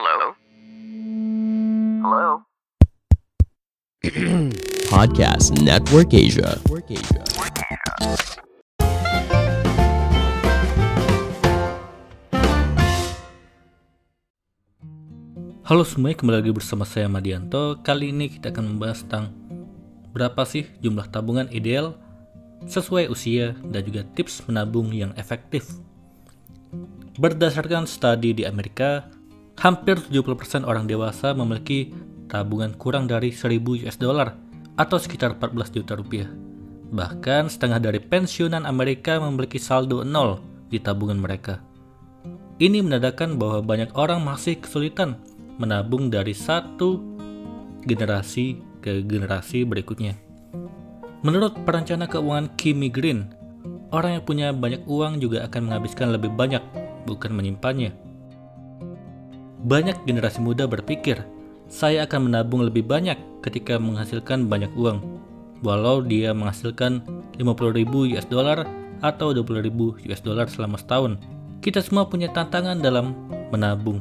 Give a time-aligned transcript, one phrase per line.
[0.00, 0.32] Hello?
[2.00, 2.28] Hello?
[4.96, 6.56] Podcast Network Asia.
[15.68, 17.76] Halo semuanya, kembali lagi bersama saya Madianto.
[17.84, 19.36] Kali ini kita akan membahas tentang
[20.16, 22.00] berapa sih jumlah tabungan ideal
[22.64, 25.68] sesuai usia dan juga tips menabung yang efektif.
[27.20, 29.19] Berdasarkan studi di Amerika,
[29.60, 31.92] hampir 70% orang dewasa memiliki
[32.32, 34.32] tabungan kurang dari 1000 US dollar
[34.80, 36.32] atau sekitar 14 juta rupiah.
[36.90, 40.40] Bahkan setengah dari pensiunan Amerika memiliki saldo nol
[40.72, 41.60] di tabungan mereka.
[42.56, 45.20] Ini menandakan bahwa banyak orang masih kesulitan
[45.60, 47.00] menabung dari satu
[47.84, 50.16] generasi ke generasi berikutnya.
[51.20, 53.28] Menurut perencana keuangan Kimmy Green,
[53.92, 56.64] orang yang punya banyak uang juga akan menghabiskan lebih banyak,
[57.04, 58.09] bukan menyimpannya.
[59.60, 61.20] Banyak generasi muda berpikir,
[61.68, 65.04] saya akan menabung lebih banyak ketika menghasilkan banyak uang,
[65.60, 67.04] walau dia menghasilkan
[67.36, 68.64] 50.000 US dollar
[69.04, 69.68] atau 20.000
[70.08, 71.20] US dollar selama setahun.
[71.60, 73.12] Kita semua punya tantangan dalam
[73.52, 74.00] menabung.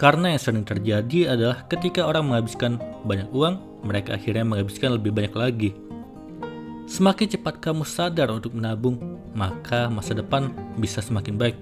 [0.00, 5.34] Karena yang sering terjadi adalah ketika orang menghabiskan banyak uang, mereka akhirnya menghabiskan lebih banyak
[5.36, 5.70] lagi.
[6.88, 8.96] Semakin cepat kamu sadar untuk menabung,
[9.36, 11.56] maka masa depan bisa semakin baik.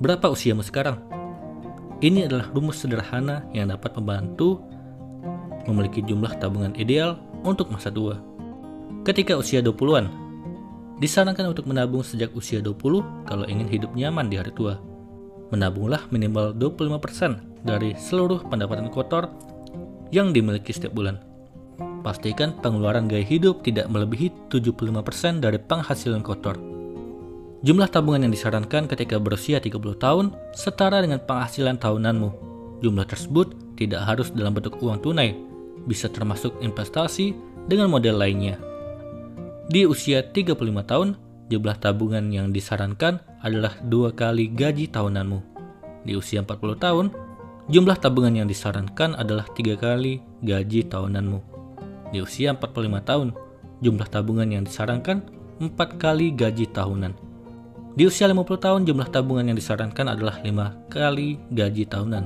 [0.00, 1.21] Berapa usiamu sekarang?
[2.02, 4.58] Ini adalah rumus sederhana yang dapat membantu
[5.70, 7.14] memiliki jumlah tabungan ideal
[7.46, 8.18] untuk masa tua.
[9.06, 10.10] Ketika usia 20-an,
[10.98, 14.82] disarankan untuk menabung sejak usia 20 kalau ingin hidup nyaman di hari tua
[15.52, 19.28] menabunglah minimal 25% dari seluruh pendapatan kotor
[20.10, 21.20] yang dimiliki setiap bulan.
[22.02, 26.71] Pastikan pengeluaran gaya hidup tidak melebihi 75% dari penghasilan kotor.
[27.62, 32.30] Jumlah tabungan yang disarankan ketika berusia 30 tahun setara dengan penghasilan tahunanmu.
[32.82, 35.38] Jumlah tersebut tidak harus dalam bentuk uang tunai,
[35.86, 37.38] bisa termasuk investasi
[37.70, 38.58] dengan model lainnya.
[39.70, 41.14] Di usia 35 tahun,
[41.54, 45.38] jumlah tabungan yang disarankan adalah dua kali gaji tahunanmu.
[46.02, 47.14] Di usia 40 tahun,
[47.70, 51.38] jumlah tabungan yang disarankan adalah tiga kali gaji tahunanmu.
[52.10, 53.28] Di usia 45 tahun,
[53.86, 55.22] jumlah tabungan yang disarankan
[55.62, 57.30] empat kali gaji tahunan.
[57.92, 62.24] Di usia 50 tahun, jumlah tabungan yang disarankan adalah lima kali gaji tahunan.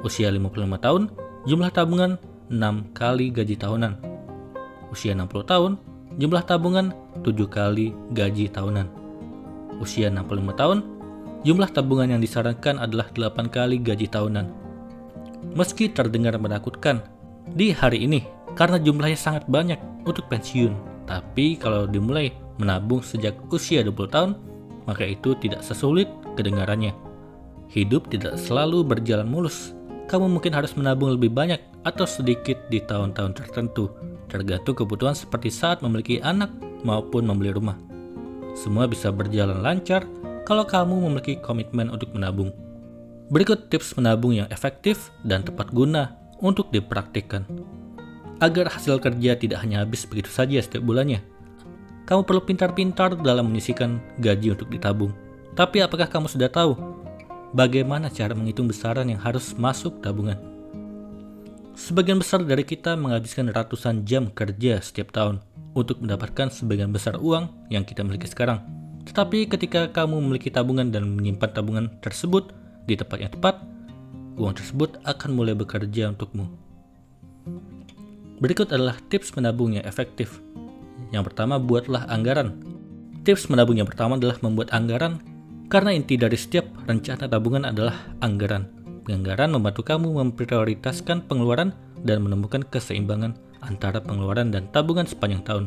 [0.00, 1.02] Usia 55 tahun,
[1.44, 2.16] jumlah tabungan
[2.48, 4.00] 6 kali gaji tahunan.
[4.88, 5.76] Usia 60 tahun,
[6.16, 9.00] jumlah tabungan 7 kali gaji tahunan
[9.80, 10.78] usia 65 tahun,
[11.42, 14.46] jumlah tabungan yang disarankan adalah 8 kali gaji tahunan.
[15.56, 17.00] Meski terdengar menakutkan,
[17.56, 18.22] di hari ini
[18.54, 20.76] karena jumlahnya sangat banyak untuk pensiun,
[21.08, 24.30] tapi kalau dimulai menabung sejak usia 20 tahun,
[24.84, 26.06] maka itu tidak sesulit
[26.36, 26.92] kedengarannya.
[27.72, 29.72] Hidup tidak selalu berjalan mulus.
[30.10, 33.88] Kamu mungkin harus menabung lebih banyak atau sedikit di tahun-tahun tertentu,
[34.26, 36.50] tergantung kebutuhan seperti saat memiliki anak
[36.82, 37.78] maupun membeli rumah.
[38.58, 40.02] Semua bisa berjalan lancar
[40.42, 42.50] kalau kamu memiliki komitmen untuk menabung.
[43.30, 47.46] Berikut tips menabung yang efektif dan tepat guna untuk dipraktikkan.
[48.42, 51.22] Agar hasil kerja tidak hanya habis begitu saja setiap bulannya.
[52.10, 55.14] Kamu perlu pintar-pintar dalam menyisikan gaji untuk ditabung.
[55.54, 56.74] Tapi apakah kamu sudah tahu
[57.54, 60.34] bagaimana cara menghitung besaran yang harus masuk tabungan?
[61.78, 65.38] Sebagian besar dari kita menghabiskan ratusan jam kerja setiap tahun
[65.70, 68.58] untuk mendapatkan sebagian besar uang yang kita miliki sekarang.
[69.06, 72.50] Tetapi ketika kamu memiliki tabungan dan menyimpan tabungan tersebut
[72.90, 73.62] di tempat yang tepat,
[74.34, 76.50] uang tersebut akan mulai bekerja untukmu.
[78.42, 80.42] Berikut adalah tips menabung yang efektif.
[81.10, 82.62] Yang pertama, buatlah anggaran.
[83.26, 85.20] Tips menabung yang pertama adalah membuat anggaran
[85.70, 87.94] karena inti dari setiap rencana tabungan adalah
[88.24, 88.66] anggaran.
[89.06, 95.64] Penganggaran membantu kamu memprioritaskan pengeluaran dan menemukan keseimbangan antara pengeluaran dan tabungan sepanjang tahun.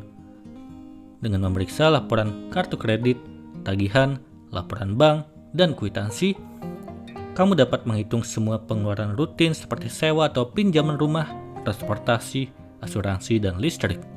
[1.24, 3.16] Dengan memeriksa laporan kartu kredit,
[3.64, 4.20] tagihan,
[4.52, 5.24] laporan bank,
[5.56, 6.36] dan kwitansi,
[7.34, 11.32] kamu dapat menghitung semua pengeluaran rutin seperti sewa atau pinjaman rumah,
[11.64, 12.52] transportasi,
[12.84, 14.13] asuransi, dan listrik.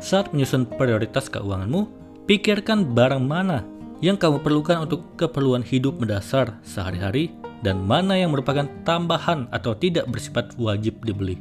[0.00, 1.84] Saat menyusun prioritas keuanganmu,
[2.24, 3.60] pikirkan barang mana
[4.00, 10.08] yang kamu perlukan untuk keperluan hidup mendasar sehari-hari dan mana yang merupakan tambahan atau tidak
[10.08, 11.36] bersifat wajib dibeli.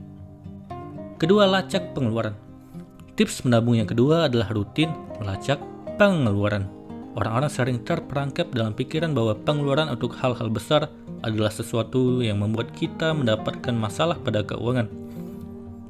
[1.16, 2.36] Kedua, lacak pengeluaran.
[3.16, 4.92] Tips menabung yang kedua adalah rutin
[5.24, 5.64] melacak
[5.96, 6.68] pengeluaran.
[7.16, 10.92] Orang-orang sering terperangkap dalam pikiran bahwa pengeluaran untuk hal-hal besar
[11.24, 14.92] adalah sesuatu yang membuat kita mendapatkan masalah pada keuangan.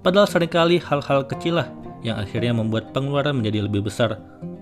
[0.06, 1.69] Padahal sering kali hal-hal kecil lah
[2.06, 4.19] yang akhirnya membuat pengeluaran menjadi lebih besar.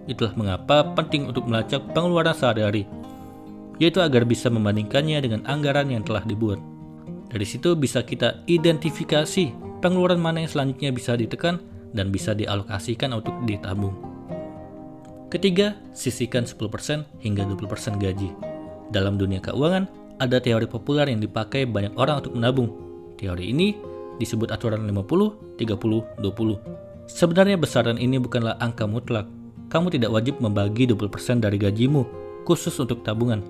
[0.07, 2.87] Itulah mengapa penting untuk melacak pengeluaran sehari-hari.
[3.77, 6.57] yaitu agar bisa membandingkannya dengan anggaran yang telah dibuat.
[7.29, 9.53] Dari situ bisa kita identifikasi
[9.85, 11.61] pengeluaran mana yang selanjutnya bisa ditekan
[11.93, 13.93] dan bisa dialokasikan untuk ditabung.
[15.29, 18.33] Ketiga, sisihkan 10% hingga 20% gaji.
[18.89, 19.85] Dalam dunia keuangan,
[20.17, 22.69] ada teori populer yang dipakai banyak orang untuk menabung.
[23.19, 23.77] Teori ini
[24.17, 26.86] disebut aturan 50, 30, 20.
[27.07, 29.31] Sebenarnya besaran ini bukanlah angka mutlak.
[29.71, 32.03] Kamu tidak wajib membagi 20% dari gajimu
[32.43, 33.43] khusus untuk tabungan,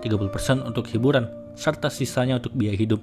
[0.00, 3.00] 30% untuk hiburan, serta sisanya untuk biaya hidup.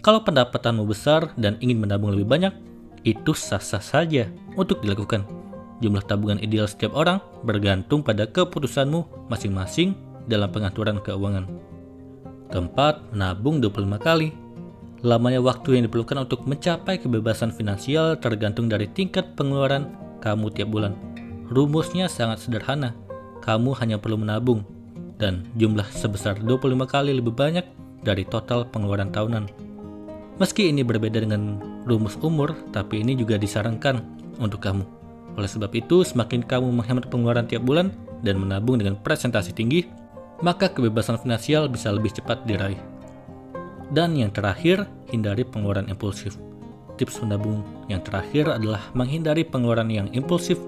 [0.00, 2.54] Kalau pendapatanmu besar dan ingin menabung lebih banyak,
[3.04, 5.24] itu sah-sah saja untuk dilakukan.
[5.84, 9.92] Jumlah tabungan ideal setiap orang bergantung pada keputusanmu masing-masing
[10.26, 11.48] dalam pengaturan keuangan.
[12.48, 14.32] Keempat, menabung 25 kali.
[15.06, 20.98] Lamanya waktu yang diperlukan untuk mencapai kebebasan finansial tergantung dari tingkat pengeluaran kamu tiap bulan.
[21.46, 22.98] Rumusnya sangat sederhana.
[23.38, 24.66] Kamu hanya perlu menabung
[25.18, 27.62] dan jumlah sebesar 25 kali lebih banyak
[28.02, 29.46] dari total pengeluaran tahunan.
[30.38, 34.02] Meski ini berbeda dengan rumus umur, tapi ini juga disarankan
[34.38, 34.86] untuk kamu.
[35.34, 39.86] Oleh sebab itu, semakin kamu menghemat pengeluaran tiap bulan dan menabung dengan presentasi tinggi,
[40.42, 42.97] maka kebebasan finansial bisa lebih cepat diraih.
[43.88, 46.36] Dan yang terakhir, hindari pengeluaran impulsif.
[47.00, 50.58] Tips menabung yang terakhir adalah menghindari pengeluaran yang impulsif.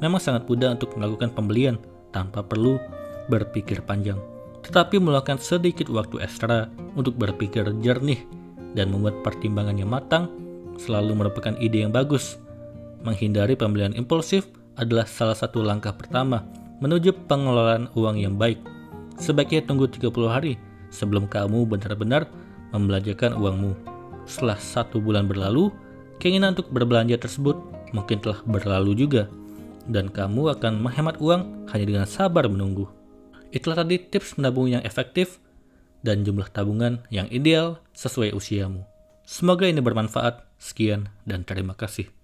[0.00, 1.76] Memang sangat mudah untuk melakukan pembelian
[2.14, 2.80] tanpa perlu
[3.28, 4.16] berpikir panjang.
[4.64, 8.24] Tetapi meluangkan sedikit waktu ekstra untuk berpikir jernih
[8.72, 10.30] dan membuat pertimbangan yang matang
[10.80, 12.40] selalu merupakan ide yang bagus.
[13.04, 14.48] Menghindari pembelian impulsif
[14.80, 16.42] adalah salah satu langkah pertama
[16.80, 18.58] menuju pengelolaan uang yang baik.
[19.20, 20.58] Sebaiknya tunggu 30 hari
[20.90, 22.26] sebelum kamu benar-benar
[22.74, 23.72] membelanjakan uangmu.
[24.26, 25.70] Setelah satu bulan berlalu,
[26.18, 27.54] keinginan untuk berbelanja tersebut
[27.94, 29.30] mungkin telah berlalu juga,
[29.86, 32.90] dan kamu akan menghemat uang hanya dengan sabar menunggu.
[33.54, 35.38] Itulah tadi tips menabung yang efektif
[36.02, 38.82] dan jumlah tabungan yang ideal sesuai usiamu.
[39.24, 40.44] Semoga ini bermanfaat.
[40.58, 42.23] Sekian dan terima kasih.